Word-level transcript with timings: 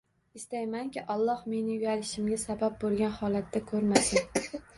Istaymanki, 0.37 1.03
Alloh 1.15 1.43
meni 1.51 1.73
uyalishimga 1.81 2.41
sabab 2.45 2.81
bo'lgan 2.87 3.15
holatda 3.21 3.63
ko'rmasin. 3.71 4.53